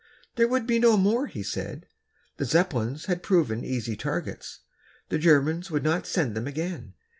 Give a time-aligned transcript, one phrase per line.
[0.35, 1.85] There would be no more, he said.
[2.37, 4.61] The Zeppelins had proved easy targets,
[5.09, 6.95] the Germans would not send them again.